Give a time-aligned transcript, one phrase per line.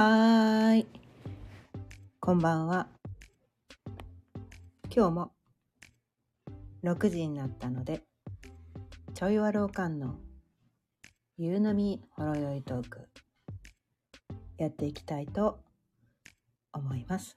[0.00, 0.86] はーい。
[2.20, 2.86] こんばんは。
[4.94, 5.32] 今日も
[6.84, 8.04] 6時になったので、
[9.14, 10.14] ちょいわろうかんの
[11.36, 13.08] 夕飲みほろよいトーク
[14.56, 15.58] やっていきたいと
[16.72, 17.36] 思います。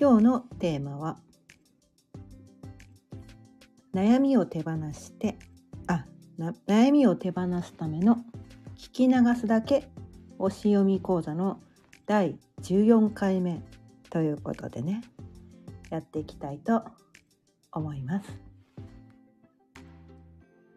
[0.00, 1.18] 今日のテーマは
[3.94, 5.36] 悩みを手放して
[5.88, 6.06] あ
[6.38, 8.24] な悩みを手放すための
[8.80, 9.90] 聞き流すだけ
[10.38, 11.60] 星読み講座の
[12.06, 13.60] 第14回目
[14.08, 15.02] ということでね
[15.90, 16.82] やっていきたいと
[17.72, 18.40] 思います。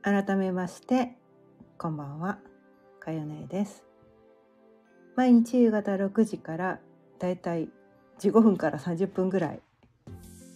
[0.02, 1.16] 改めまして
[1.78, 2.40] こんばんは。
[3.00, 3.86] かよねです。
[5.16, 6.80] 毎日夕方6時から
[7.20, 7.70] だいたい
[8.20, 9.62] 15分から30分ぐらい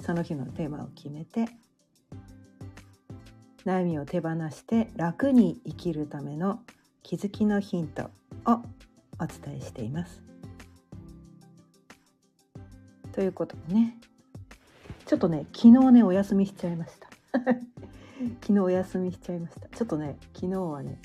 [0.01, 1.45] その日のテーマを決めて
[3.65, 6.59] 悩みを手放して楽に生きるための
[7.07, 8.11] 気づきのヒント
[8.45, 8.61] を
[9.17, 10.21] お伝えしています。
[13.13, 13.97] ということでね
[15.05, 17.07] ちょっとね昨日ねお休みしちゃいました
[18.43, 21.01] 昨日お休みしちゃいましたちょっとね昨日はね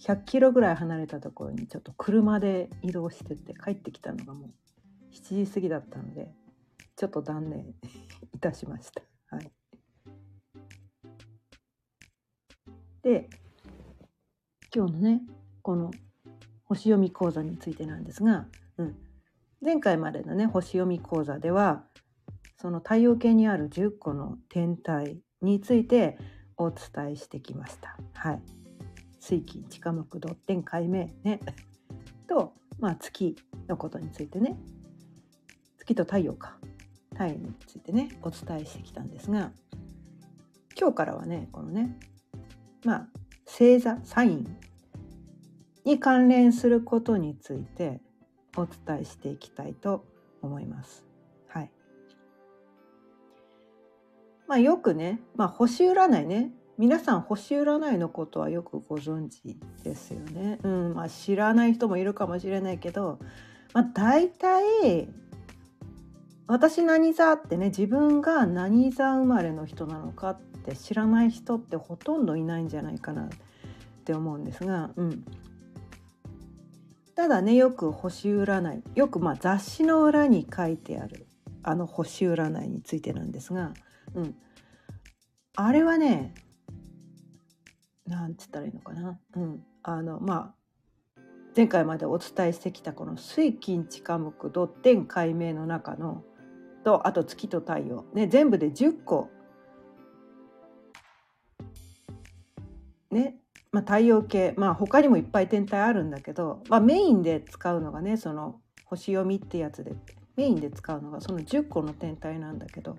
[0.00, 4.50] 100キロぐらい離れたところにちょっと車で移動してて帰ってきたのがもう
[5.14, 6.34] 7時過ぎだったので
[6.96, 7.72] ちょっと断念
[8.34, 9.02] いたしました。
[9.28, 9.52] はい、
[13.02, 13.30] で
[14.74, 15.22] 今日のね
[15.62, 15.90] この
[16.64, 18.46] 星読み講座についてなんですが、
[18.78, 18.96] うん、
[19.62, 21.84] 前回までのね星読み講座では
[22.60, 26.18] その太陽系にある10個の天体について
[26.56, 27.96] お伝えしてきました。
[28.14, 28.42] はい、
[29.18, 31.40] 水金地下木土天解明ね。
[32.28, 33.34] と、まあ、月
[33.66, 34.56] のことについてね。
[35.78, 36.58] 月と太陽か。
[37.20, 39.52] 太陽についてねお伝えしてきたんですが
[40.78, 41.98] 今日からはねこのね
[42.84, 43.08] まあ
[43.60, 44.56] 星座サイン
[45.84, 48.00] に関連することについて
[48.56, 50.06] お伝えしていきたいと
[50.40, 51.04] 思います。
[51.46, 51.70] はい。
[54.48, 60.58] まあよくね、まあ星占いね、皆さん星占いのことはよくご存知ですよね。
[60.62, 63.18] うん、まあ知らない人もいるかもしれないけど、
[63.74, 65.06] まあ大体
[66.46, 73.28] 私何座ってね自分が何座生まれの人なのかって知らない人ってほとんどいないんじゃないかな
[74.10, 75.24] って思うんですが、うん、
[77.14, 81.28] ただねよく星占いよくまあ雑誌の裏に書いてある
[81.62, 83.72] あの星占いについてなんですが、
[84.14, 84.34] うん、
[85.54, 86.34] あれはね
[88.06, 90.54] なんつったらいいのかな、うん、あのま
[91.18, 91.22] あ
[91.56, 96.24] 前回までお伝えしてきたこの水金地下木土天解明の中の
[96.84, 99.28] とあと月と太陽、ね、全部で10個。
[103.10, 103.40] ね。
[103.72, 109.92] まあ、太陽系、まあ、他にもいっぱい天体あるんだけど、まあ、メインで使うのがねその星読みってやつで
[110.36, 112.96] メインで使うのがその10個の天体なんだけど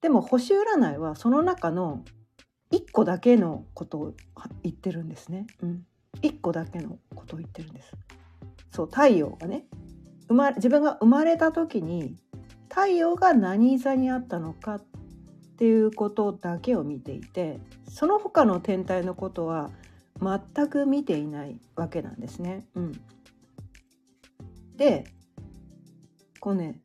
[0.00, 2.04] でも星占いはその中の
[2.70, 4.14] 1個だけのことを
[4.62, 5.46] 言ってるんですね。
[5.62, 5.86] うん、
[6.22, 7.92] 1個だけのことを言ってるんです。
[8.70, 9.64] そう太陽がね
[10.28, 12.16] 生ま自分が生まれた時に
[12.68, 14.82] 太陽が何座にあったのかっ
[15.56, 19.70] ていうことだけを見ていてその他の天体のことは
[20.20, 22.66] 全く見ていないわけなんですね。
[22.74, 22.92] うん、
[24.76, 25.04] で
[26.40, 26.80] こうね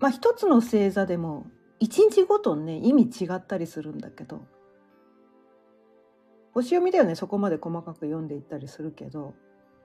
[0.00, 1.46] まあ一つの星座でも
[1.80, 4.40] 一日ごとにね意味違ったりするんだけど
[6.52, 9.34] 星読みではねそこまで細かく読んでいったりするけど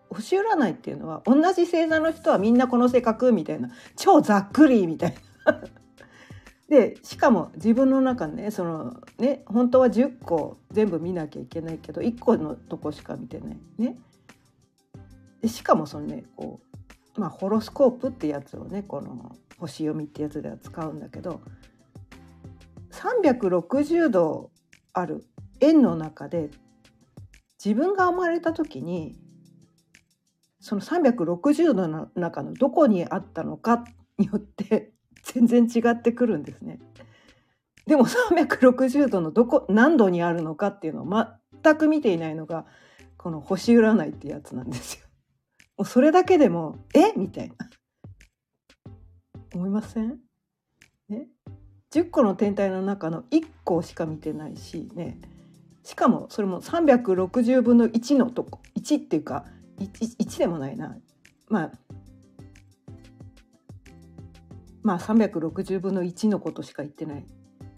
[0.09, 5.15] 星占いっていうのは同じ星座の人はみんなこの性格みたいな超ざっくりみたい
[5.45, 5.61] な
[6.69, 13.97] でしかも自分の中ねそのね本当は10個全部見なきゃいけないけど1個のとこしか見てないね。
[15.41, 16.61] でしかもそのねこ
[17.17, 21.41] う、まあ、ホロスコープってやつをねこの星読みってやつでは使うんだけど
[22.91, 24.51] 360度
[24.93, 25.25] ある
[25.59, 26.49] 円の中で
[27.63, 29.17] 自分が生まれた時に
[30.61, 33.83] その360度の中のどこにあったのか
[34.17, 34.92] によって
[35.23, 36.79] 全然違ってくるんですね。
[37.85, 41.27] でも360度のどこ何度にあるのかっていうのを
[41.61, 42.65] 全く見ていないのが
[43.17, 45.07] この星占いってやつなんですよ。
[45.77, 47.13] もうそれだけでもえ？
[47.17, 47.55] みたいな。
[49.53, 50.19] 思いません？
[51.09, 51.27] ね
[51.91, 55.19] ？10個の天体の中の1個しか見てないしね。
[55.83, 59.45] しかもそれも360分の1のとこ1っていうか
[59.79, 60.97] 1, 1でもないな。
[61.49, 61.71] まあ
[64.83, 67.25] まあ360分の1のことしか言ってない。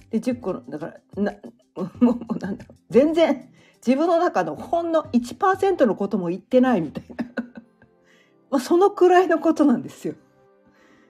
[0.09, 1.33] で10個のだからな
[1.99, 3.49] もうなんだろう全然
[3.85, 7.15] 自分の中のほんの1%のことも言ってないみたいな
[8.49, 10.15] まあそのくらいのことなんですよ。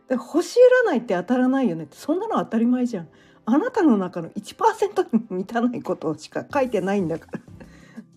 [0.08, 0.60] で星
[0.90, 3.10] 占いって当たらないよねってそんなの当たり前じゃん。
[3.48, 7.28] あなたの中の1%にも満たないことしか書いてないんだか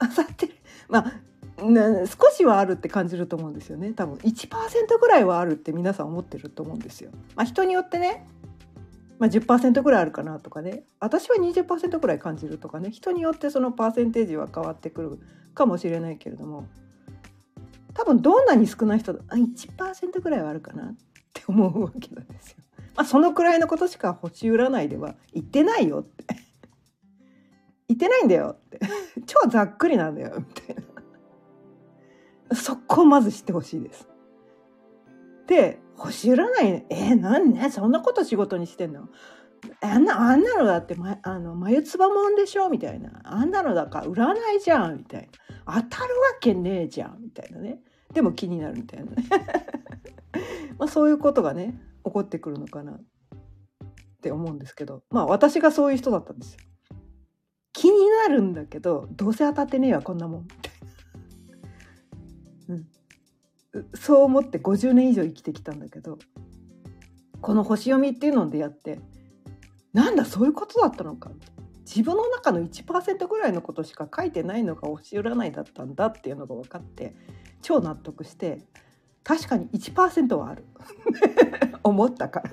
[0.01, 0.49] ら当たって
[0.89, 1.13] まあ、
[1.59, 3.93] 少しはあるって感じると思うんですよね。
[3.93, 7.11] 多分1%ぐらいはあるって皆さん思ってると思うんですよ。
[7.35, 8.27] まあ、人によってね。
[9.19, 10.85] まあ、10%ぐらいあるかなとかね。
[11.01, 12.91] 私は20%ぐらい感じるとかね。
[12.91, 15.19] 人によってそのパーセンテージは変わってくる
[15.55, 16.67] かもしれないけれども。
[17.95, 20.95] 多分どんなに少ない人あ1%ぐらいはあるかなっ
[21.33, 22.59] て思うわけなんですよ。
[22.95, 26.25] まあ、そのくらいのことしか星占いでは言ってないよって。
[27.89, 28.79] 言ってないんだよって。
[29.27, 30.83] 超ざっくりなんだよみたいな。
[32.55, 34.09] そこをまず知ってほしいです。
[35.47, 37.71] で星占いえー、なんね？
[37.71, 39.09] そんなこと仕事にしてんの？
[39.81, 42.69] あんなあんなのだって、ま、あの眉唾もんでしょ？
[42.69, 43.21] みたいな。
[43.25, 44.99] あんなのだから占いじゃん。
[44.99, 45.29] みたい
[45.67, 45.83] な。
[45.83, 47.19] 当たるわけねえじゃん。
[47.21, 47.81] みたいなね。
[48.13, 49.25] でも気になるみたいなね。
[50.79, 53.01] まあそういうことがね起こってくるのかなっ
[54.23, 55.03] て思うんですけど。
[55.11, 56.61] まあ私がそういう人だったんですよ。
[57.73, 60.49] 気になるんだけどどうせ当たってねえわこんなもん。
[62.69, 62.87] うん。
[63.95, 66.19] そう思って50年以上生きてきたんだけど
[67.41, 68.99] この星読みっていうのでやって
[69.93, 71.31] なんだそういうことだったのか。
[71.89, 77.17] 自分の中の1%ぐらいのことしか書いてないのが星占いだったんだっていうのが分かって
[77.63, 78.61] 超納得して
[79.25, 80.65] 確かに1%はある。
[81.83, 82.51] 思ったから。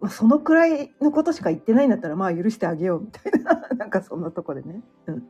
[0.00, 3.68] まそのくらいのことしか言ってないんだったらまあ許してあげようみたいな。
[3.76, 4.80] なんかそんなとこでね。
[5.06, 5.28] うん。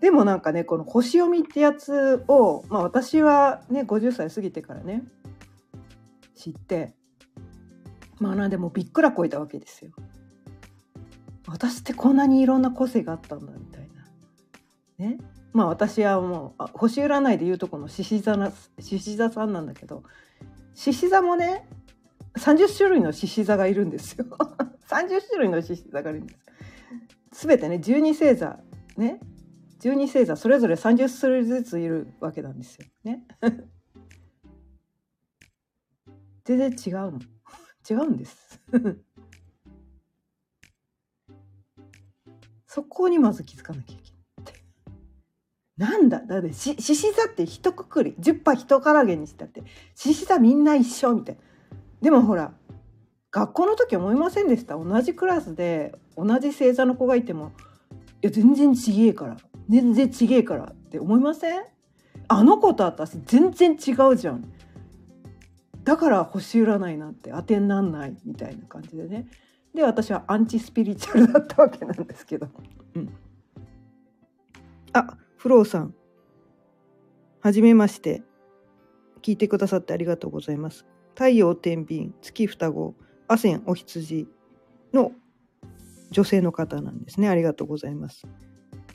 [0.00, 5.02] でもなんかねこの星読みってやつを、まあ、私はね50歳過ぎてからね
[6.36, 6.94] 知って
[8.20, 9.92] まあなんでもびっくらこいたわけですよ。
[11.46, 13.88] 私ってこんなにいろんな個性があったんだみたい
[14.98, 15.06] な。
[15.06, 15.18] ね。
[15.52, 20.02] まあ私はもう星占いでいうとこの獅子座な獅子座さんなんだけど
[20.74, 21.66] 獅子座もね
[22.36, 24.26] 30種類の獅子座がいるんですよ。
[24.88, 27.40] 30種類の獅子座がいるんです。
[27.40, 28.58] すべてね12星座
[28.96, 29.20] ね
[29.80, 33.24] 12星座それぞれ30種類ずついるわけなんですよね。
[36.44, 37.20] 全然違うの。
[37.88, 38.60] 違うんです。
[42.66, 44.18] そこにまず気づかなきゃいけない。
[45.76, 46.20] なんだ？
[46.26, 49.62] だってし獅子座って一括り10羽一からげにしたって
[49.94, 51.40] 獅子座みんな一緒みたいな。
[52.02, 52.52] でもほら
[53.30, 54.76] 学校の時思いませんでした？
[54.76, 57.52] 同じクラスで同じ星座の子がいても
[58.22, 59.36] いや全然ちげえから
[59.68, 61.62] 全然ちげえからって思いません？
[62.28, 64.52] あの子と私全然違うじゃん。
[65.84, 69.28] だから星占いなんて当てになんないみたいな感じでね。
[69.74, 72.48] で私はアンチスピリチュアルだったわけなんですけど、
[72.94, 73.12] うん、
[74.92, 75.94] あフローさん。
[77.40, 78.22] はじめまして。
[79.20, 80.86] 聞いてくださってありがとうございます。
[81.14, 82.94] 太陽天秤月双子
[83.26, 84.28] アセンお羊
[84.92, 85.10] の
[86.12, 87.28] 女性の方なんですね。
[87.28, 88.28] ありがとうございます。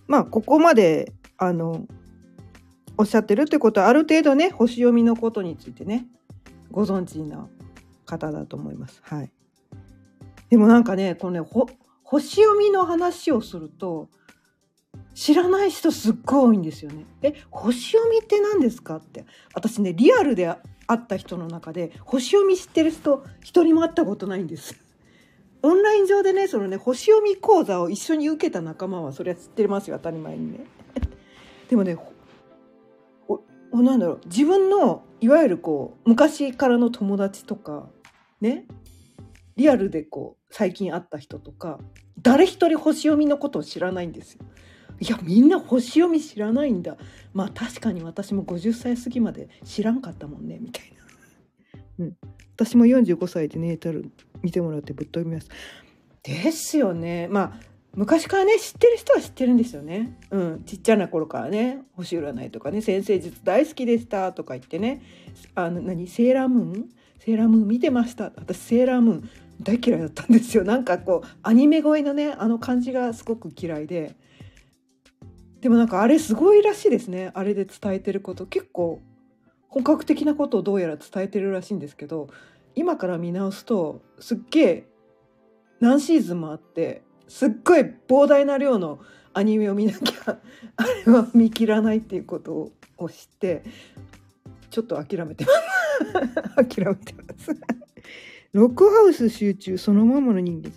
[0.07, 1.85] まあここまであの
[2.97, 6.05] おっしゃってるってことはある程度ね星読みのことについてね
[6.71, 7.47] ご存知な
[8.05, 9.01] 方だと思います。
[9.03, 9.31] はい、
[10.49, 11.49] でもなんかねこのね
[12.03, 14.09] 星読みの話をすると
[15.15, 17.05] 知らない人すっごい多いんですよね。
[17.21, 20.57] え星読みって何ですかって私ねリアルで会
[20.97, 24.75] った人の中で星読み知ってる人一人も会ったことないんです。
[25.63, 30.65] オンライン上でねそのね星読み講座を一緒に受けた仲間はそれは知ってますよ当たり前にね。
[31.69, 31.97] でもね
[33.71, 37.89] おなんだろう自分のいわゆるこう昔からの友達とか
[38.39, 38.67] ね
[39.55, 41.79] リアルでこう最近会った人とか
[42.21, 44.45] 誰一人星読みのことを知らないんですよ。
[44.99, 46.97] いやみんな星読み知らないんだ
[47.33, 51.02] まあ確かに私も50歳過ぎまで知らんかったもんねみたいな。
[51.99, 52.17] うん、
[52.55, 55.49] 私も45歳でネータル見てもらってぶっ飛びます。
[56.23, 57.27] ですよね。
[57.29, 60.17] まあ昔からね知ってる人は知ってるんですよね。
[60.31, 65.03] うん、ちっちゃな頃からね星占いとかね先生術大好きでしたとか言ってね。
[65.53, 66.07] あの何？
[66.07, 66.89] セーラームーン？
[67.19, 68.25] セーラームーン見てました。
[68.35, 69.29] 私セーラームーン
[69.61, 70.63] 大嫌いだったんですよ。
[70.63, 74.15] なんかこうアニメ声のねあの感じがすごく嫌いで。
[75.61, 77.31] でもなんかあれすごいらしいですね。
[77.35, 78.45] あれで伝えてること。
[78.45, 79.01] 結構
[79.73, 82.27] 本格的なことをどうやら伝えてるらしいんですけど
[82.75, 84.87] 今から見直すとすっげえ
[85.79, 88.99] 何シーズンもあってすっごい膨大な量の
[89.33, 90.37] アニメを見なきゃ
[90.77, 93.63] あれは見切らないっていうことを知って
[94.69, 95.51] ちょっと諦めてま
[96.55, 96.65] す。
[96.77, 97.51] 諦めてます。
[98.53, 100.71] ロックハウス集中そのままの人間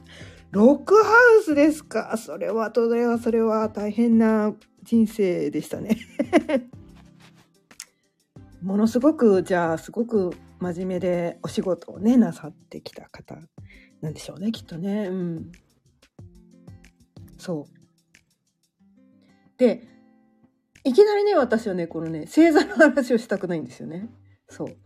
[0.52, 1.10] ロックハ
[1.40, 2.16] ウスですか？
[2.16, 5.98] それはそれはそれは大変な人生でしたね。
[8.66, 13.38] ものすごくじゃあすごく真面目でお仕事をねなさってきた方
[14.00, 15.06] なんでしょうねきっとね。
[15.06, 15.52] うん。
[17.38, 19.56] そう。
[19.56, 19.86] で
[20.82, 24.08] いきなりね私はねこのね星座の話をしたくないんですよね。
[24.48, 24.76] そう。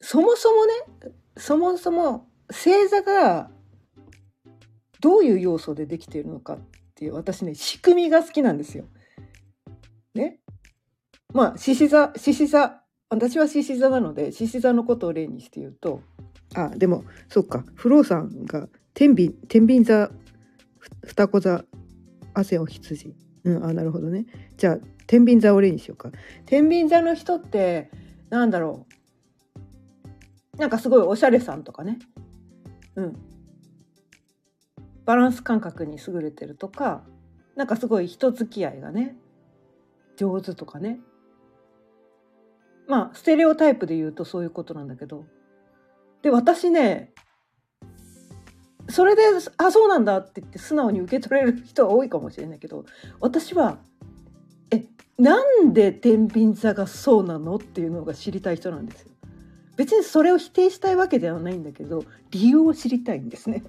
[0.00, 0.72] そもそもね
[1.36, 3.52] そもそも星座が
[5.00, 6.58] どういう要素でできているのかっ
[6.96, 8.86] ていう私ね仕組みが好きなんですよ。
[10.12, 10.40] ね。
[11.32, 16.02] まあ獅子座獅子座私は獅子座なので獅子座のことを例にして言うと
[16.54, 20.10] あでもそっかフローさんが天秤天秤座
[21.04, 21.64] 双子座
[22.34, 23.14] 汗を羊。
[23.44, 24.26] うんあなるほどね。
[24.56, 26.10] じゃあ天秤座を例にしようか。
[26.46, 27.90] 天秤座の人って
[28.28, 28.86] なんだろ
[30.54, 30.58] う。
[30.58, 31.98] なんかすごいおしゃれさんとかね。
[32.96, 33.16] うん。
[35.04, 37.02] バランス感覚に優れてるとか
[37.56, 39.16] なんかすごい人付き合いがね
[40.16, 41.00] 上手とかね。
[42.90, 45.24] まあステレオタイプで言うとそういうことなんだけど
[46.22, 47.12] で私ね
[48.88, 49.22] それで
[49.56, 52.84] 「あそうなんだ」って言って素直に受け取れる人は多いかもしれないけど
[53.20, 53.78] 私は
[54.72, 54.84] 「え
[55.16, 59.10] なんで天秤座がそうなの?」っていうのが知りたい人なんですよ。
[59.76, 63.62] 別にそれを否定したいわけではないんだけど理由を知りたいんですね。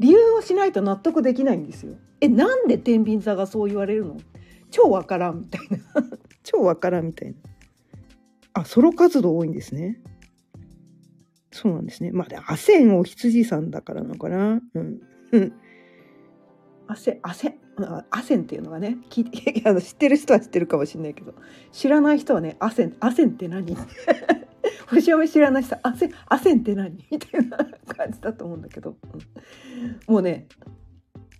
[0.00, 1.94] 理由をしないと納得できないんですよ。
[2.20, 4.16] えなんで天秤座がそう言われるの？
[4.70, 5.78] 超わからんみたいな
[6.42, 7.34] 超わからんみたいな。
[8.56, 10.00] あソロ活動多いんですね。
[11.52, 12.10] そうなんですね。
[12.10, 14.60] まあ、アセンお羊さんだからなのかな。
[14.74, 14.78] う
[15.38, 15.52] ん。
[16.88, 17.54] アセ、アセン、
[18.10, 21.34] アセンっていうのがね、聞い あの知ってる人は知ってるかもしれないけど、
[21.70, 23.76] 知らない人はね、アセン、アセンって何？
[24.88, 27.04] 星読み知らない人、アセン、アセンって何？
[27.10, 28.96] みたいな感じだと思うんだけど、
[30.08, 30.46] うん、もうね、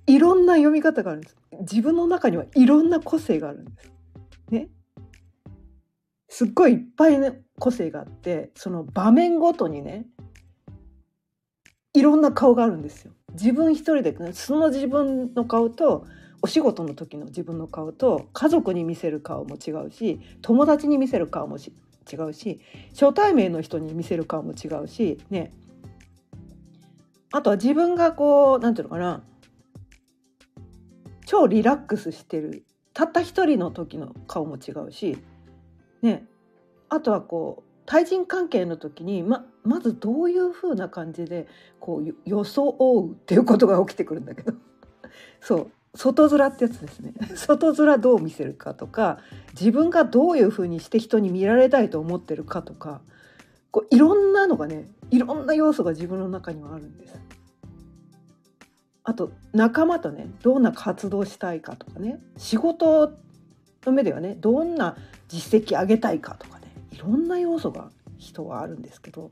[0.07, 1.37] いろんな読み方があるんです。
[1.61, 3.91] 自分の中にはいろんな個性があるんです。
[4.51, 4.69] ね？
[6.29, 10.07] すっごいいっぱい、ね、個性があってその場面ごとにね
[11.95, 13.13] いろんな顔があるんですよ。
[13.33, 16.07] 自分一人で、ね、その自分の顔と
[16.43, 22.61] お仕事の時の自分の顔と家族に見せる顔も違うし友達に見せる顔も違うし
[22.93, 25.53] 初対面の人に見せる顔も違うしね
[27.33, 29.23] あとは自分がこう何て言うのかな
[31.25, 32.65] 超リラックスしてる
[32.95, 35.19] たった一人の時の顔も違うし
[36.03, 36.27] ね。
[36.89, 41.47] あとはこう対人関係の時にままずどういう風な感じで
[41.81, 44.53] こう装うっていうことが起きてくるんだけど。
[45.41, 45.71] そう。
[45.97, 47.15] 外面ってやつですね。
[47.35, 49.19] 外面どう見せるかとか
[49.59, 53.01] 自分がどういう風にして人に見られたいと思ってるかとか
[53.71, 57.19] こういろんなのがねいろんな要素が自分の中にはあるんです。
[59.05, 62.21] あと仲間とねどんな活動したいかとかね。
[62.37, 63.13] 仕事
[63.87, 64.37] の目ではね。
[64.39, 64.97] どんな
[65.29, 66.67] 実績上げたいかとかね。
[66.93, 69.31] いろんな要素が人はあるんですけど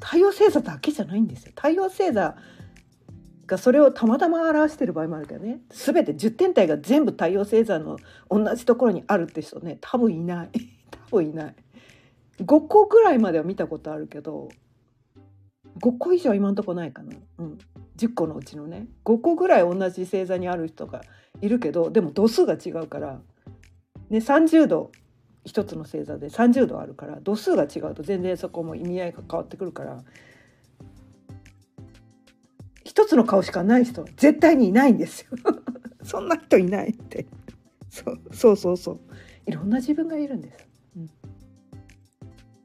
[0.00, 1.52] 太陽星座だけじゃないんですよ。
[1.56, 2.36] 太陽星座
[3.46, 5.60] がそれをたまたま表してる場合もあるけどね。
[5.70, 7.96] 全て10点体が全部太陽星座の
[8.30, 10.50] 同じところにあるって人ね多分いない。
[10.90, 11.54] 多分いない。
[12.40, 14.48] 5個ぐらいまでは見たことあるけど
[15.80, 17.58] 5個以上今んとこないかな、うん、
[17.96, 18.86] 10個のうちのね。
[19.04, 21.00] 5個ぐらい同じ星座にある人が
[21.40, 23.20] いるけどでも度数が違うから
[24.10, 24.92] ね、30度
[25.44, 30.02] 一つの星座で30度あるから度数が違うと全然そこも意味合いが変わってくるから
[32.84, 35.30] 一つの顔しかない人は絶対にいないんですよ。
[36.02, 37.26] そんな人いないって。
[37.90, 39.00] そうそうそうそう。
[39.44, 40.68] いろんな自分がいるんです。
[40.96, 41.10] うん、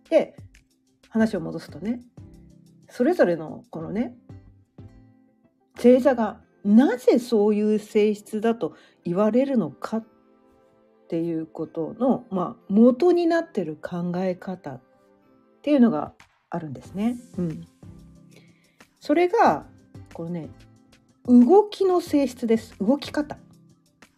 [0.10, 0.36] で
[1.10, 2.02] 話を戻すとね
[2.90, 4.16] それぞれのこのね
[5.76, 10.06] 星座がなぜそういう性質だと言われるのかっ
[11.12, 14.82] っていうことの、まあ、元になってる考え方っ
[15.62, 16.14] ていうのが
[16.50, 17.18] あるんですね。
[17.38, 17.68] うん、
[19.02, 19.66] それが
[20.14, 20.48] このね
[21.28, 22.78] 動きの性質です。
[22.80, 23.38] 動き方。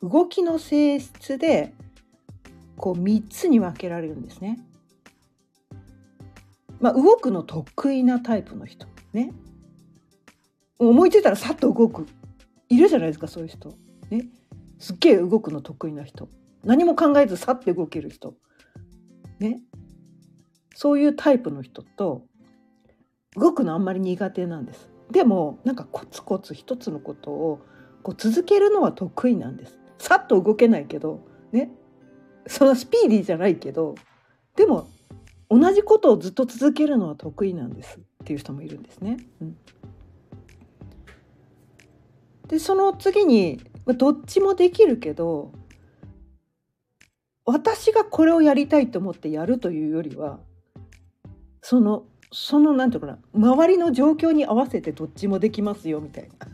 [0.04, 1.74] 動きの性質で
[2.78, 4.60] こう3つに分けられるんですね。
[6.80, 8.86] まあ、動くの得意なタイプの人。
[9.14, 9.34] ね。
[10.78, 12.06] 思いついたらさっと動く。
[12.70, 13.74] いるじゃないですかそういう人。
[14.12, 14.28] ね。
[14.78, 16.30] すっげえ動くの得意な人。
[16.64, 18.36] 何も考えずさって動ける人。
[19.40, 19.62] ね。
[20.76, 22.26] そういうタイプの人と
[23.36, 24.90] 動くのあんまり苦手なんです。
[25.12, 27.60] でもなんかコツコツ一つのことを
[28.02, 29.80] こう続けるのは得意なんです。
[29.98, 31.72] さっと動けないけどね。
[32.48, 33.96] そのスピーディーじゃないけど
[34.58, 34.90] でも
[35.50, 38.00] 同じことをずっと続けるのは得意なんです。
[38.00, 39.18] っていう人もいるんですね。
[39.42, 39.58] うん、
[42.48, 43.62] でその次に
[43.98, 45.52] どっちもできるけど
[47.46, 50.40] 私がこれをやりたいと思ってやるというよりは
[51.62, 56.48] そのそのなんていうかな周りの状況に合わせてどっちもできますよみたいな。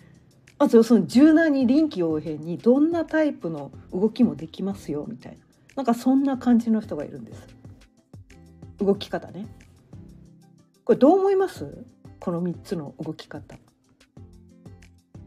[0.58, 5.38] まずその柔軟に臨機応変にどんなタイプの動きもできますよみたいな。
[5.76, 7.46] なんかそんな感じの人がいるんです。
[8.78, 9.46] 動き方ね。
[10.84, 11.84] これどう思います？
[12.18, 13.56] この3つの動き方。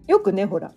[0.07, 0.73] よくねほら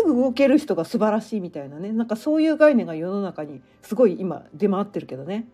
[0.00, 1.92] すぐ動ける人が素晴らしいみたいなね。
[1.92, 5.46] なんかそういう概念が世の中にすごい今出回ってるけどね。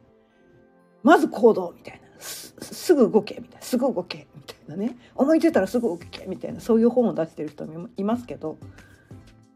[1.03, 2.07] まず行動みたいな。
[2.21, 3.67] すぐ動けみたいな。
[3.67, 4.97] すぐ動けみたいなね。
[5.17, 6.61] 思いついたらすぐ動けみたいな。
[6.61, 8.57] そういう本を出してる人もいますけど、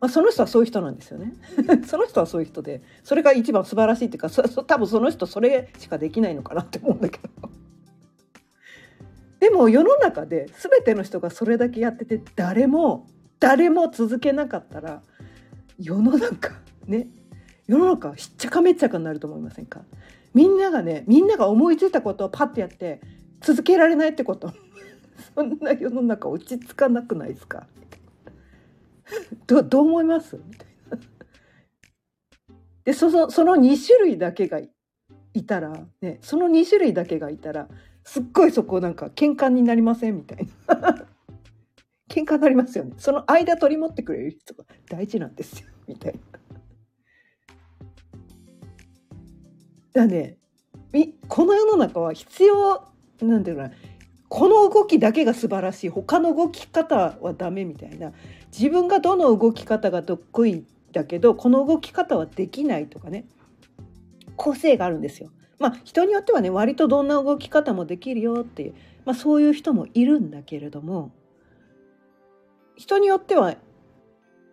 [0.00, 1.34] まあ、その人はそういう人なんですよね。
[1.86, 7.48] その人はそういう人でそれが一番素晴らしいっていうかそ多分その人それしかできないのかなって思うんだけど。
[9.38, 13.06] でも世の中で全ての人がそれだけやってて誰も
[13.40, 15.02] 誰も続けなかったら
[15.78, 16.52] 世の中
[16.86, 17.08] ね
[17.66, 19.82] 世の中しっちゃかめっちゃかになると思いませんか？
[20.34, 23.00] みんながねみんなが思いついたことをパッてやって
[23.40, 24.52] 続けられないってこと。
[25.34, 27.66] そんな世の中落ち着かなくないですか？
[29.46, 30.36] どどう思います？
[30.36, 30.98] みたいな。
[32.84, 37.68] でそのその2種類だけがいたらねその2種類だけがいたら
[38.02, 40.16] すっごいそこなんか喧嘩になりません？
[40.16, 41.06] みたいな。
[42.10, 42.92] 喧嘩になりますよね。
[42.98, 45.68] その間取り持ってくれる人が大事なんですよ。
[45.86, 46.20] みたいな。
[49.92, 50.36] だね。
[51.28, 52.84] この世の中は必要
[53.22, 53.70] なんていうかな。
[54.28, 55.88] この動きだけが素晴らしい。
[55.88, 58.12] 他の動き方はダメみたいな。
[58.52, 63.24] 自分がどの動き方が得意だけどこの動き方はできないとかね。
[64.34, 65.30] 個性があるんですよ。
[65.60, 68.74] まあ人によってはね割とどんな動き方もできるよっていう、
[69.04, 71.12] まあ、そういう人もいるんだけれども。
[72.80, 73.56] 人によっては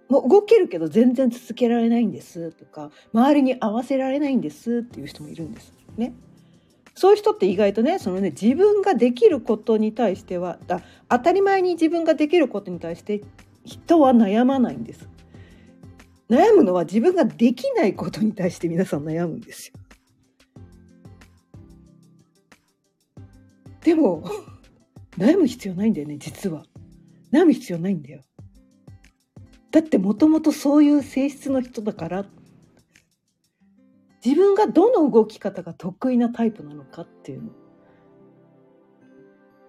[0.10, 6.14] もう動けるけど全然続けられないんですとか周りに合わせられないんですっていう人もいるんですね。
[6.94, 13.22] そういう人って意外とねそのね自分ができることに対してはだ当たり前に自分ができることに対して
[13.64, 15.08] 人は悩まないんです。
[16.30, 19.74] 悩むのは自分ができないことに対して皆さん悩むんですよ。
[23.82, 24.26] でも
[25.18, 26.66] 悩む必要ないんだよね実は。
[27.32, 28.22] 悩む必要ないんだよ。
[29.72, 32.26] だってもともとそういう性質の人だから
[34.26, 37.52] 自分がどの動き方が得意なタイプなのかっていうの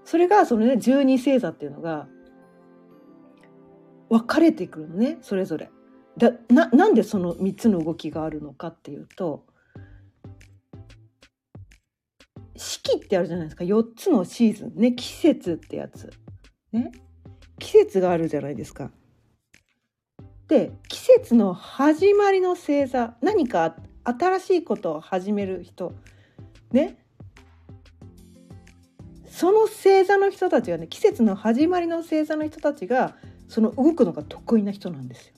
[0.05, 2.09] それがそのね十二星座っていうのが
[4.09, 5.71] 分かれてくるのねそれぞれ。
[6.17, 9.45] だななんでその3つの動きがあるのかっていうと
[12.57, 16.11] 四季ってあるじゃないですか4つのシーズンね季節ってやつ
[16.73, 16.91] ね
[17.59, 18.91] 季節があるじゃないですか。
[20.49, 25.93] で季節の始まりの星座何か新しいことを始める人
[26.73, 26.97] ね。
[29.27, 33.15] その星座の人たちがね季節の始まりの星座の人たちが
[33.47, 35.35] その動くのが得意な人なんですよ。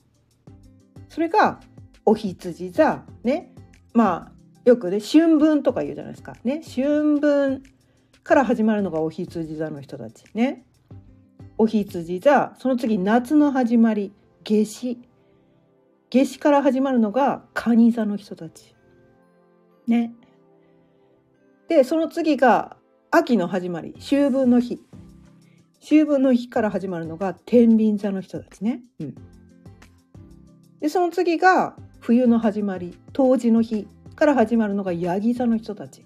[1.09, 1.59] それが
[2.05, 3.53] お羊座ね。
[3.93, 6.35] まあよくね春分とか言うじゃないですか。
[6.43, 6.61] ね。
[6.63, 7.63] 春分
[8.23, 10.65] から始まるのがお羊座の人たちね。
[11.61, 14.11] お羊座その次夏の始まり
[14.43, 14.97] 夏至。
[16.09, 18.75] 夏至から始まるのが蟹座の人たち。
[19.85, 20.11] ね。
[21.69, 22.77] でその次が
[23.11, 24.79] 秋の始まり秋分の日。
[25.83, 29.15] 秋分の日から始まるのが天秤座の人たちね、うん、
[30.79, 36.03] でその次が冬の始まり冬至の日から始まるのがヤギ座の人たち。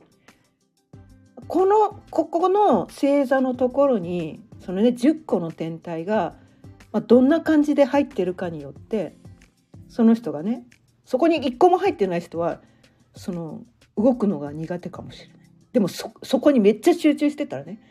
[1.47, 6.35] このここの星座のところにそのね10個の天体が、
[6.91, 9.15] まあ、どんな感じで入ってるかによって
[9.89, 10.63] その人がね
[11.05, 12.61] そこに1個も入ってない人は
[13.15, 13.61] その
[13.97, 15.37] 動くのが苦手かもしれない。
[15.71, 17.81] でもそこにめっちゃ集中してたらね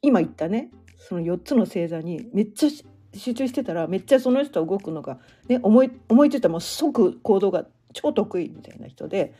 [0.00, 2.70] 今言ったねその4つの星座にめっちゃ
[3.14, 5.18] 集中してたらめっちゃその人は動くのが、
[5.48, 9.34] ね、思い思いついたらもう即行動が超得意みたいな人で、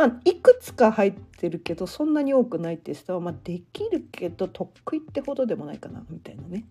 [0.00, 6.64] まあ、いくつか入ってるけどそんなに多くないって人は、まあ、できるけど得意ってほどでもないかなみたいなね。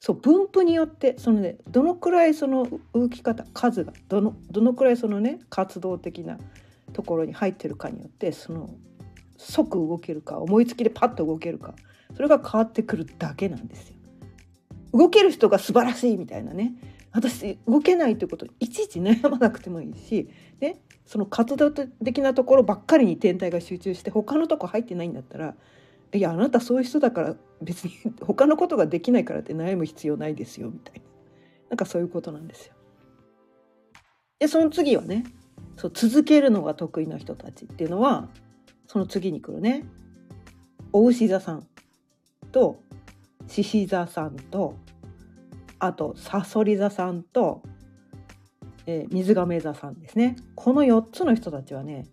[0.00, 6.38] そう分布によってそのねどのくらいその動き方数がどのどのくらいそのね活動的な
[6.92, 8.68] ところに入ってるかによってその
[9.36, 11.74] 即動けるか思いつきでパッと動けるか
[12.16, 13.94] それが変わってくるだけなんですよ。
[14.92, 16.74] 動ける人が素晴らしいみたいなね
[17.12, 20.28] 私動けないということいちいち悩まなくてもいいし、
[20.60, 25.54] ね、その活動的なところばっかりに天体が集中して他のとこ入ってないんだったら
[26.12, 31.02] いやあなたそういう人だから別に 他のことができないからって悩む必要ないですよみたいな
[31.70, 32.74] なんかそういうことなんですよ。
[34.38, 35.24] でその次はね
[35.76, 38.28] そう続けるのが得意な人たちっていうのは
[38.86, 39.84] その次に来るね
[40.92, 41.66] お牛座さん
[42.52, 42.80] と
[43.46, 44.76] 獅子座さんと
[45.78, 47.62] あとさそり座さんと、
[48.90, 50.36] えー、水亀座さんですね。
[50.54, 52.06] この4つの人たちはね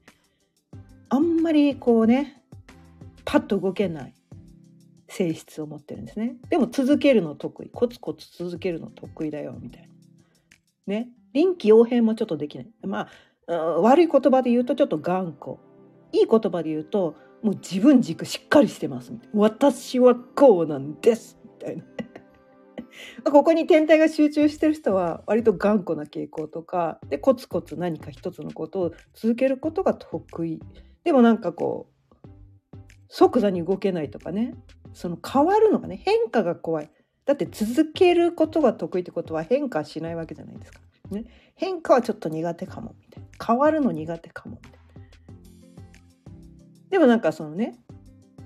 [1.08, 2.44] あんまりこうね
[3.24, 4.14] パッと動けない
[5.08, 6.36] 性質を持ってるんですね。
[6.50, 7.70] でも続けるの得意。
[7.70, 9.90] コツコツ続けるの得意だよみたい
[10.88, 10.94] な。
[10.94, 11.08] ね。
[11.32, 12.68] 臨機応変もちょっとできない。
[12.84, 13.08] ま
[13.48, 15.56] あ悪い言葉で言うとちょっと頑固。
[16.12, 19.40] いい言葉で言うともう自分軸しっかりしてますみたいな。
[19.40, 21.84] 私はこうなんですみたいな。
[23.24, 30.62] ここに天体が集中してる人は割と頑固な傾向とかでコツコツ何か一つのことを続けることが得意。
[31.04, 31.88] でもなんかこ
[32.24, 32.28] う
[33.08, 34.56] 即座に動けないとかね。
[34.94, 36.90] その変わるのがね変化が怖い。
[37.26, 43.46] だって続けることが得意ってことは変化しないわけじゃないですか、ね、変化はちょっと苦手かもみたいな。
[43.46, 44.78] 変わるの苦手かもみたいな。
[46.92, 47.78] でもなんかそのね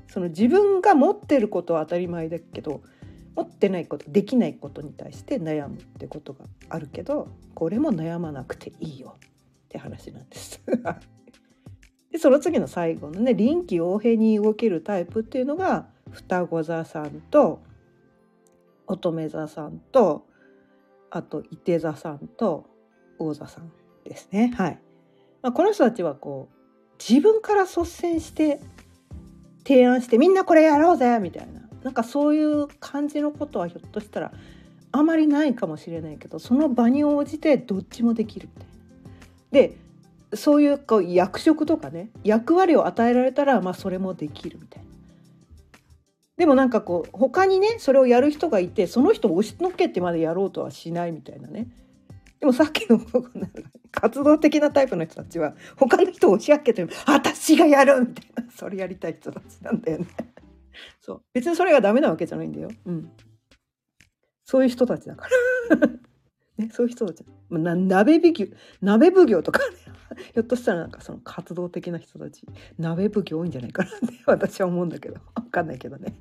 [0.08, 2.82] その自分が持ってることは当たり前だけど
[3.40, 9.20] 持ってないことできないことに対して悩むってことがあるけどこれも悩まなくていいよっ
[9.70, 10.62] て話なんです
[12.12, 17.62] でその次の最後のね臨機応変に動けるタイプっていうのが双子座さんと
[18.88, 20.26] 乙女座さんと
[21.10, 22.66] あと伊手座さんと
[23.20, 23.72] 王座さん
[24.04, 24.54] ですね。
[24.56, 24.80] はい。
[25.42, 26.56] まあ、この人たちはこう
[27.00, 28.60] 自分から率先して
[29.66, 34.32] 提案してみんなこれやろうぜみたいななんかそういう感じのことはひょっとしたら
[34.92, 38.74] あまりないかもしれないけどその場に応じてどっちもできるみたいな。
[39.52, 39.78] で
[40.36, 44.90] そういうこう役職とかね役割を与えられたらまあそれもできるみたいな。
[46.38, 51.68] でもなんかこう他にねそれをやる人がいてその人を押しのけてまでやろうとはしないみたいなね
[52.40, 53.02] でもさっきの
[53.92, 60.08] 活動的なタイプの人たちは他の人を押し上げて私がやるみたいなそれやりたい人たちなんだよね。
[61.10, 61.22] そう。
[61.34, 62.70] 別にそれがダメなわけじゃないんだよ。
[62.86, 63.12] うん、
[64.46, 65.28] そういう人たちだか
[65.80, 65.88] ら。
[66.64, 67.26] ね、そういう人たち。
[67.50, 67.58] ま。
[67.58, 69.76] な鍋奉行鍋奉行とかね。
[70.34, 72.46] ひょっとしたらなんかその活動的な人たち。
[72.78, 75.16] 鍋奉行多いんじゃないかなって 私は思うんだけど。
[75.34, 76.16] わかんないけどね。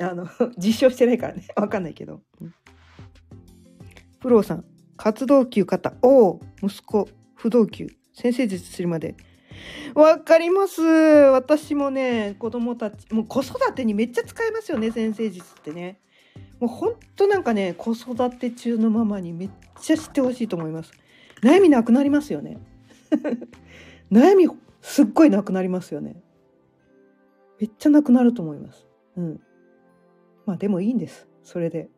[0.00, 0.26] あの
[0.58, 1.46] 実証してないからね。
[1.54, 2.22] わかんないけど。
[2.40, 2.54] うん、
[4.18, 4.64] プロさん。
[4.96, 9.14] 活動級方、お息子、不動級、先生術するまで。
[9.94, 10.82] わかります。
[10.82, 16.00] 私もね、子供たち、もう子育てにめっちゃ使えますよね、先生術ってね。
[16.58, 20.92] もうほんとなんかね、子育て中のママにめっちゃ知ってほしいと思います。
[21.42, 22.58] 悩みなくなりますよね。
[24.12, 24.48] 悩み
[24.82, 26.22] すっごいなくなりますよね。
[27.58, 28.86] めっちゃなくなると思います。
[29.16, 29.40] うん。
[30.46, 31.28] まあでもいいんです。
[31.42, 31.88] それで。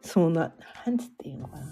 [0.00, 0.54] そんな
[0.86, 1.66] なんつっていうのかな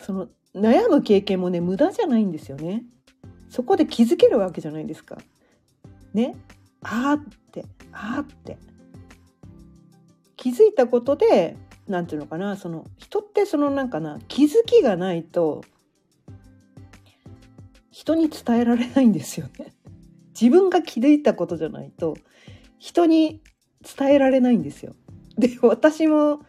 [0.00, 2.84] その悩む経験もね無駄じゃないんですよね。
[3.48, 5.18] そこで気づけるわけじゃないですか。
[6.14, 6.36] ね。
[6.82, 8.58] あーってあーって。
[10.36, 12.56] 気づいたことで何て言うのかな。
[12.56, 15.62] その人ってそのなんかな気づきがないと
[17.90, 19.74] 人に伝えられないんですよね。
[20.40, 22.16] 自分が気づいたことじゃないと
[22.78, 23.42] 人に
[23.98, 24.94] 伝えられないんですよ。
[25.36, 26.40] で私も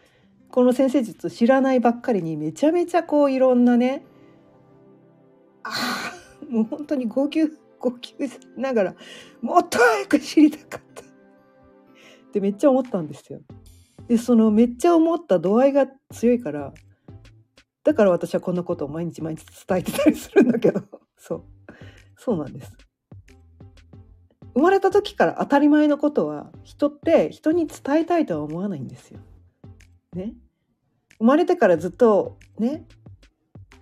[0.52, 4.04] この先生術知らないばっかりにめちゃめちゃこういろんなね
[5.64, 8.96] ああもう本当に号泣号泣しながら
[9.42, 11.06] もっと早く知りたかったっ
[12.32, 13.42] てめっちゃ思ったんですよ。
[14.08, 16.74] でそのめっちゃ思った度合いが強いから
[17.84, 20.82] だから私はこんなことを毎日毎日伝えてたりするんだけど
[21.18, 21.44] そう
[22.18, 22.72] そうなんです。
[24.54, 29.22] 生まれた時から当たり前のことは人って人に伝えたいとは思わないんですよ。
[30.16, 30.34] ね。
[31.18, 32.86] 生まれてからずっとね。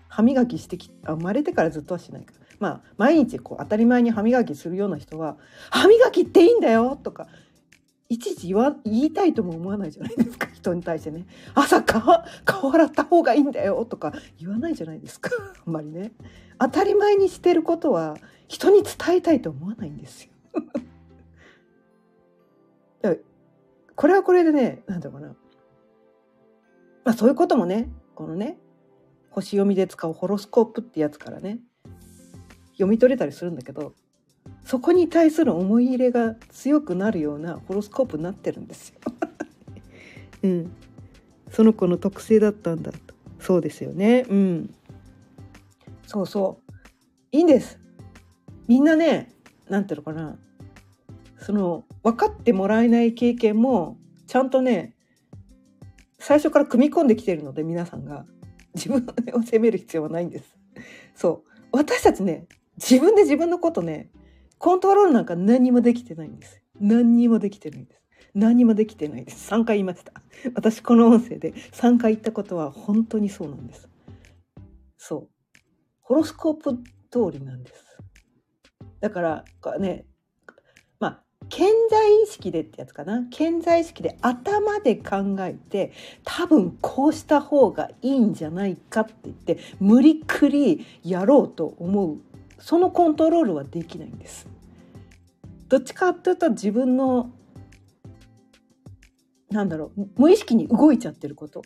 [0.10, 2.34] 歯磨きしてきあ生まれてからずっとはしないか。
[2.60, 5.38] まあ毎日こう当たり前に歯磨きするような人は
[5.72, 7.28] 「歯磨きっていいんだよ」とか
[8.10, 10.48] いちいち言わ言いたいとも思わないじゃないですか。
[10.52, 12.02] 人に対してね「朝顔
[12.44, 15.30] 顔洗った方がいいんだよ」とか言わないじゃないですか。
[15.66, 16.12] あんまりね。
[16.58, 20.32] 当たり前にしてることは人に伝えたいと思わないんですよ。
[23.96, 25.36] これはこれでね何だろうな。
[27.04, 28.58] まあそういうこともねこのね
[29.30, 31.60] 星読みで使うホロスコープってやつからね
[32.74, 33.94] 読み取れたりするんだけど
[34.64, 38.96] そこに対する思い入れが強くなるようなホロスコープになってるんですよ。
[40.44, 40.72] うん、
[41.52, 42.98] その子の特性だったんだと
[43.40, 44.26] そうですよね。
[44.30, 44.74] うん、
[46.06, 46.72] そうそう
[47.32, 47.80] いいんです。
[48.68, 49.34] みんなね
[49.70, 50.38] なんていうのかな
[51.40, 54.94] その分かってもらえない経験もちゃんとね
[56.30, 58.24] 最初から組み込んできてるので皆さんが
[58.76, 60.56] 自分を責める必要はないんです。
[61.16, 62.46] そう私たちね
[62.78, 64.12] 自分で自分のことね
[64.60, 66.62] コントロールなんか何にもできてないんです。
[66.80, 68.02] 何にもできてないんです。
[68.36, 69.52] 何にもできてないです。
[69.52, 70.14] 3回言いました。
[70.54, 73.90] 私この音声で3回言ったことは本当にそうなんです。
[75.00, 75.30] そう。
[76.02, 76.78] ホロスコープ
[77.10, 77.98] 通りなんです。
[79.00, 79.46] だから
[79.80, 80.06] ね、
[81.48, 83.24] 健在意識でってやつかな？
[83.32, 92.18] 健在意識で頭で考えて、多分こうした方がいいんじゃないかって言って、無理くりやろうと思う。
[92.60, 94.48] そのコントロールはできないんです。
[95.70, 97.32] どっちかっていうと自分の
[99.52, 101.64] なんだろう無意識に動いちゃってること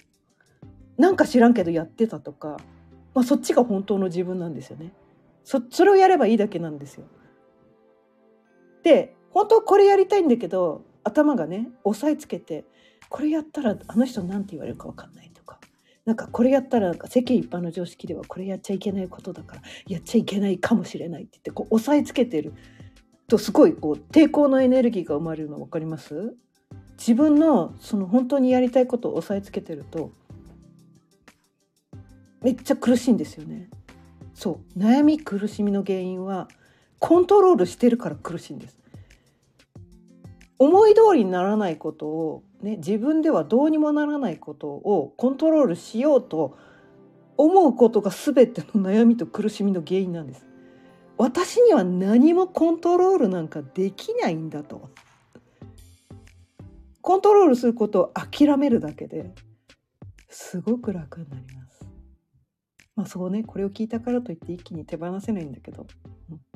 [0.98, 2.58] なんか知らんけどやってたとか、
[3.14, 4.94] まあ、そっちが本当の自分なんですよね
[5.44, 7.06] そそれをやればいいだけなんですよ
[8.84, 12.66] で本当これやりたいんだけど頭がね押さえつけて
[13.10, 15.60] これやったらあの人なんて言われるか分かんないとか
[16.06, 22.54] なんかこれやったら世間一般の常識ではこれやっちゃいけないことだからやっちゃいけないかもしれないって言ってこう押さえつけてる
[23.28, 26.36] とすごいこう抵抗のエネルギーが生まれるの分かります？
[26.98, 30.12] 自分のその本当にやりたいことを押さえつけてると
[32.42, 33.70] めっちゃ苦しいんですよね。
[34.36, 36.48] そう悩み苦しみの原因は
[37.00, 38.78] コントロールしてるから苦しいんです。
[40.60, 46.58] 思い通りにならないことを、ね、自分ではどうにもならないことをコントロールしようと
[47.38, 50.46] 思うことが全ての悩みと苦しみの原因なんです。
[51.18, 54.90] 私には何もコントロールなんかできないんだと。
[57.02, 59.34] コントロールすることを諦めるだけで
[60.30, 61.86] すごく楽になります。
[62.96, 65.86] まあそうね、これを聞いたからといって一気に手放せないんだけど。
[66.32, 66.53] うん、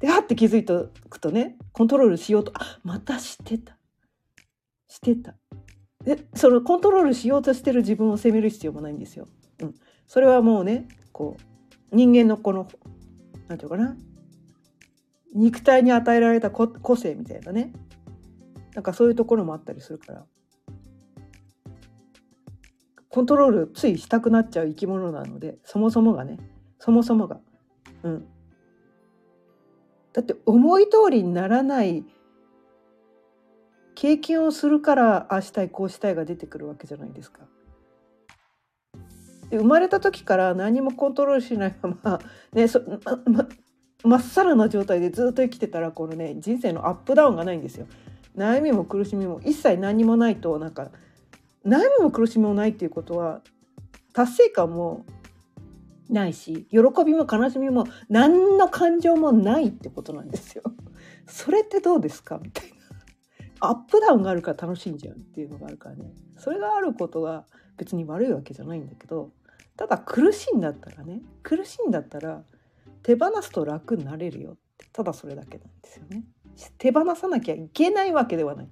[0.00, 3.76] で、はって気づいておくとね、コントロールしようと、あまたしてた。
[4.88, 5.34] してた。
[6.04, 9.26] で、そのコントロールしようとしてる自分を責める必要もないんですよ。
[9.60, 9.74] うん。
[10.06, 12.68] それはもうね、こう、人間のこの、
[13.48, 13.96] なんていうかな、
[15.34, 17.72] 肉体に与えられた個性みたいなね
[18.74, 20.24] なんかそういうところもあったりするから
[23.08, 26.38] コントロールついしたくなっちゃう生き物なのでそもそもがね
[26.78, 27.40] そもそもが
[28.02, 28.26] うん
[30.12, 32.04] だって思い通りにならない
[33.94, 37.40] 経験をするからああしたいこうしたいが出てくるわけじゃないですか。
[39.50, 42.20] で生まれた時から何もコントロールしないまま、
[42.52, 42.80] ね、そ
[43.26, 43.48] ま
[44.04, 47.86] まっさらな状態でずっと生きてたらこのね人生のアップダウンがないんですよ。
[48.36, 50.90] 悩みも苦しみも一切何もないとなんか
[51.66, 53.40] 悩みも苦しみもないっていうことは
[54.12, 55.04] 達成感も
[56.08, 60.62] ないし喜びも悲しみも何の感情もないってことなんですよ。
[61.26, 62.38] それってどうですか？
[62.42, 62.76] みたいな。
[63.60, 66.12] アップダウンがあるから楽しいんじゃんっていうのがあるからね。
[66.36, 67.44] それがあることが
[67.76, 69.32] 別に悪いわけじゃないんだけど
[69.76, 72.44] ただ苦しいんだったらね苦しいんだったら
[73.02, 76.24] 手放すと楽になれるよってただそれだけなんですよね。
[76.78, 78.68] 手放さなきゃいけないわけではない。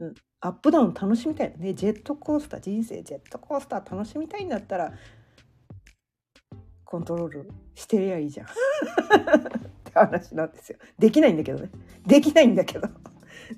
[0.00, 4.92] うん、アップダウン楽しみたいねジェットコースター人生ジェットコースター楽しみたいんだったら
[6.90, 8.46] コントロールしてりゃいいじゃん。
[8.46, 8.50] っ
[9.84, 10.78] て話なんですよ。
[10.98, 11.70] できないんだけどね。
[12.04, 12.88] できないんだけど。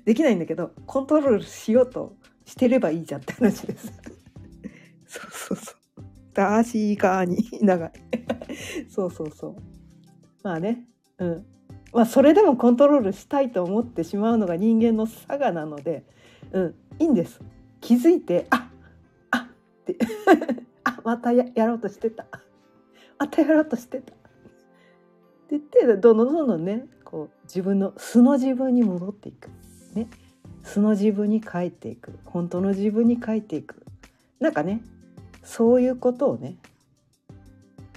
[0.05, 2.15] できないんだけどコントロールしようと
[2.45, 3.91] してればいいじゃんって話です。
[5.07, 5.75] そうそうそう。
[6.35, 7.91] ダーシー側に長い
[8.87, 9.55] そうそうそう。
[10.43, 10.85] まあね。
[11.17, 11.45] うん。
[11.91, 16.03] まあ、それでもコントロールしたいと思ってしまうのが人間の差がなので、
[16.51, 17.39] うん、いいんです。
[17.81, 18.69] 気づいて、あ
[19.31, 19.49] あ
[19.81, 19.97] って。
[20.83, 22.27] あまたやろうとしてた。
[23.23, 24.11] またやろうとしてた。
[24.11, 24.21] って
[25.51, 29.49] 言ってどんどんどんどんねこう自分の素の自分に戻っていく。
[29.93, 30.09] ね。
[30.63, 32.19] 素の自分に帰っていく。
[32.25, 33.85] 本当の自分に帰っていく。
[34.41, 34.81] なんかね
[35.41, 36.57] そういうことをね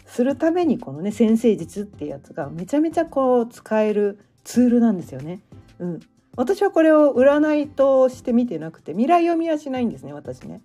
[0.07, 5.41] するためにこのね先生術っていうやつがめちゃめちゃこう使えるツールなんですよね。
[5.81, 6.01] うん、
[6.37, 10.61] 私はこれを占いとして見てなくて未来読みはしないんですね私ね。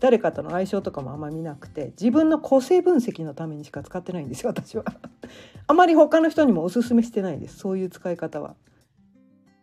[0.00, 4.84] 誰かとの相性とかもあんま見なくて自分の個性分析のためにしか使ってないんですよ私は。
[5.66, 8.56] あまり他の人にもおすすめしてないですそういう使い方は。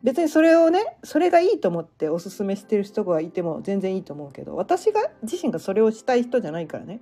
[0.03, 7.01] 別にそれをねそれがいいと思っておすすめしてる人がいても全然いいと思うけど私が自身がそれをしたい人じゃないからね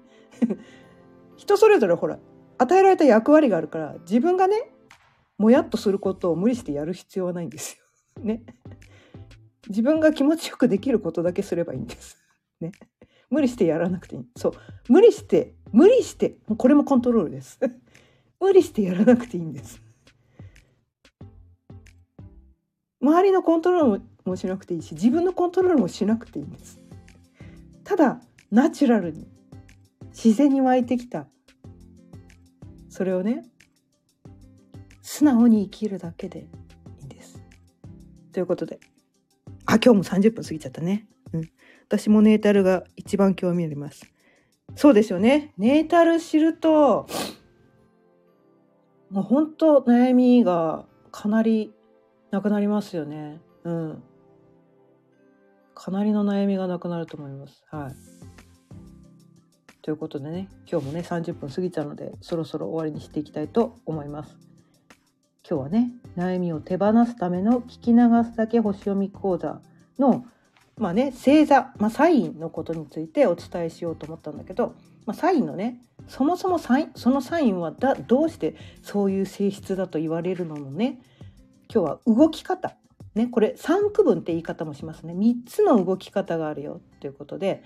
[1.37, 2.19] 人それぞれほら
[2.57, 4.69] 与えられた役割があるから自分がね
[5.39, 7.83] もやっとすることを無理してやる必要はないんですよ。
[8.21, 8.43] ね。
[9.69, 12.17] 自分が気持ちよくできることだけすればいいんです。
[12.59, 12.71] ね。
[13.29, 14.25] 無理してやらなくていい。
[14.35, 14.53] そう。
[14.87, 17.59] 無理して、無理して、もうこれもコントロールです。
[18.39, 19.81] 無理してやらなくていいんです。
[23.01, 26.79] 周りのコントロールもしなくていいし自分のコントロールもしなくていいんです
[27.83, 29.27] ただナチュラルに
[30.09, 31.27] 自然に湧いてきた
[32.89, 33.45] それをね
[35.01, 36.43] 素直に生きるだけでい
[37.01, 37.41] いんです
[38.33, 38.79] ということで
[39.65, 41.07] あ今日も30分過ぎちゃったね
[41.89, 44.09] 私もネータルが一番興味あります
[44.75, 47.07] そうですよねネータル知ると
[49.09, 51.73] もう本当悩みがかなり
[52.31, 53.41] なくなりますよね。
[53.63, 54.03] うん。
[55.73, 57.63] かなりの悩みがなくなると思います。
[57.71, 57.95] はい。
[59.81, 64.37] ということでね、今日もね、30分過ぎたので、そろそろ終わりにしていきたいと思います。
[65.49, 67.99] 今日はね、悩みを手放すための聞き流
[68.29, 69.61] すだけ星読み講座
[69.97, 70.25] の、
[70.79, 80.99] まあね、星座、まあ、サインのことについてお伝えしようと思ったんだけど、まあ、サインのね、そもそもサインそのサインはだどうしてそういう性質だと言われるののね
[81.71, 82.75] 今日は動き方。
[83.15, 85.13] ねこれ3区分って言い方もしますね。
[85.13, 86.81] 3つの動き方があるよ。
[86.99, 87.63] ということで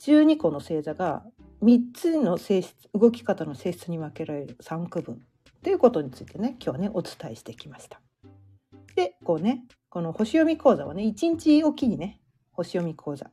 [0.00, 1.22] 12個の星座が
[1.62, 5.22] 3つの性質動き方の性質に分けられる3区分。
[5.62, 8.00] ということについてね今日はねお伝えしてきました。
[8.96, 13.30] でこうねこの星読み講座はね1日おきにね星読み講座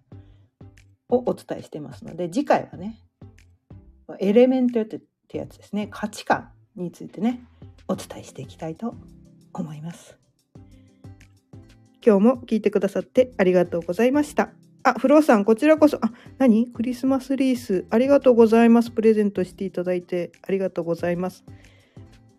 [1.09, 2.99] をお伝えしてますので次回はね
[4.19, 4.99] エレメントって
[5.33, 7.43] やつですね価値観についてね
[7.87, 8.95] お伝えしていきたいと
[9.53, 10.17] 思います。
[12.05, 14.49] 今日も聞いてくださってありがとうございました。
[14.83, 16.67] あ、フローさん、こちらこそ、あ、何？
[16.67, 18.91] クリスマスリース、ありがとうございます。
[18.91, 21.45] プレゼントしていただいて、ありがとうございます。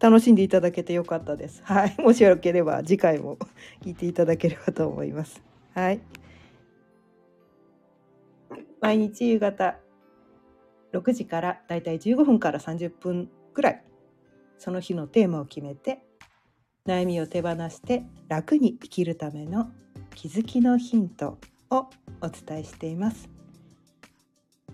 [0.05, 1.62] 楽しんでいただけてよかったです。
[1.64, 1.97] はい。
[1.99, 3.38] もしよければ、次回も
[3.81, 5.43] 聞いていただければと思います。
[5.73, 6.01] はい。
[8.83, 9.79] 毎日夕方
[10.93, 13.85] 6時からだいたい15分から30分くらい
[14.59, 16.05] その日のテーマを決めて
[16.87, 19.73] 悩みを手放して楽に生きるための
[20.14, 21.38] 気づきのヒント
[21.71, 21.88] を
[22.21, 23.31] お伝えしています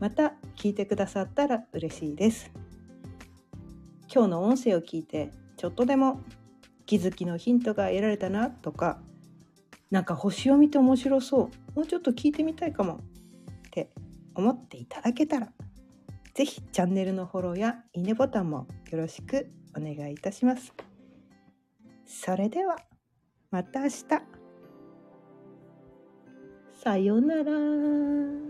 [0.01, 2.51] また聞いてくださったら嬉しいです
[4.13, 6.21] 今日の音声を聞いてちょっとでも
[6.87, 8.99] 気づきのヒントが得られたなとか
[9.91, 13.91] なんか星読みって面白そうもうちょっと聞いてみたいかもって
[14.35, 15.49] 思っていただけたら
[16.35, 20.73] ぜひチャンネルのフォローやいいねボタンもよろしくお願いいたします。
[22.07, 22.77] それでは
[23.51, 24.05] また明日。
[26.73, 28.50] さようなら。